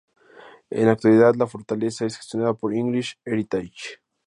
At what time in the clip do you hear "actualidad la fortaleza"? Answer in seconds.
0.93-2.07